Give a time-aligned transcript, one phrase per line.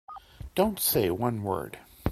[0.55, 1.77] Don't say one word.